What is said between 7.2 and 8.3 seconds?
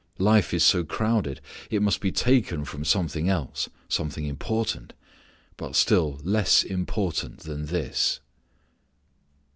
than this.